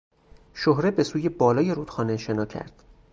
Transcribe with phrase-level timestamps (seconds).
[0.53, 2.83] شهره به سوی بالای رودخانه شنا کرد.